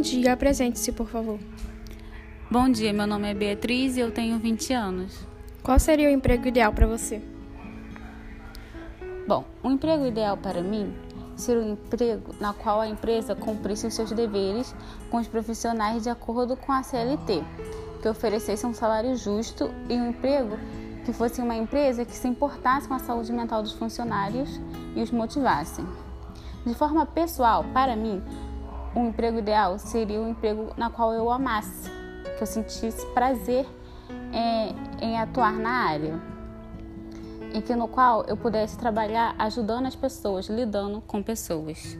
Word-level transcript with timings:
dia, 0.00 0.32
apresente-se, 0.32 0.92
por 0.92 1.08
favor. 1.08 1.38
Bom 2.50 2.68
dia, 2.68 2.92
meu 2.92 3.06
nome 3.06 3.30
é 3.30 3.34
Beatriz 3.34 3.96
e 3.96 4.00
eu 4.00 4.10
tenho 4.10 4.38
20 4.38 4.72
anos. 4.72 5.26
Qual 5.62 5.78
seria 5.78 6.08
o 6.08 6.12
emprego 6.12 6.48
ideal 6.48 6.72
para 6.72 6.86
você? 6.86 7.22
Bom, 9.28 9.44
um 9.62 9.72
emprego 9.72 10.06
ideal 10.06 10.36
para 10.36 10.62
mim 10.62 10.92
seria 11.36 11.62
um 11.62 11.72
emprego 11.72 12.34
na 12.40 12.52
qual 12.52 12.80
a 12.80 12.88
empresa 12.88 13.34
cumprisse 13.34 13.86
os 13.86 13.94
seus 13.94 14.10
deveres 14.12 14.74
com 15.10 15.18
os 15.18 15.28
profissionais 15.28 16.02
de 16.02 16.10
acordo 16.10 16.56
com 16.56 16.72
a 16.72 16.82
CLT, 16.82 17.44
que 18.02 18.08
oferecesse 18.08 18.66
um 18.66 18.74
salário 18.74 19.14
justo 19.16 19.70
e 19.88 19.94
um 19.94 20.08
emprego 20.08 20.58
que 21.04 21.12
fosse 21.12 21.40
uma 21.40 21.54
empresa 21.54 22.04
que 22.04 22.14
se 22.14 22.26
importasse 22.26 22.88
com 22.88 22.94
a 22.94 22.98
saúde 22.98 23.32
mental 23.32 23.62
dos 23.62 23.72
funcionários 23.72 24.60
e 24.96 25.02
os 25.02 25.10
motivasse. 25.10 25.82
De 26.66 26.74
forma 26.74 27.06
pessoal, 27.06 27.64
para 27.72 27.96
mim, 27.96 28.22
um 28.94 29.08
emprego 29.08 29.38
ideal 29.38 29.78
seria 29.78 30.20
um 30.20 30.28
emprego 30.28 30.72
na 30.76 30.90
qual 30.90 31.12
eu 31.12 31.30
amasse, 31.30 31.90
que 32.36 32.42
eu 32.42 32.46
sentisse 32.46 33.06
prazer 33.08 33.66
é, 34.32 35.04
em 35.04 35.18
atuar 35.18 35.52
na 35.52 35.70
área, 35.70 36.20
e 37.52 37.60
que 37.60 37.74
no 37.74 37.88
qual 37.88 38.24
eu 38.24 38.36
pudesse 38.36 38.78
trabalhar 38.78 39.34
ajudando 39.38 39.86
as 39.86 39.96
pessoas, 39.96 40.46
lidando 40.48 41.00
com 41.00 41.22
pessoas. 41.22 41.98